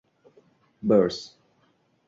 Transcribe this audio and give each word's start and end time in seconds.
Bers. 0.81 1.19